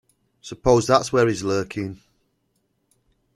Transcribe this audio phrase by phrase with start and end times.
[0.41, 1.99] Suppose that's where he's lurking?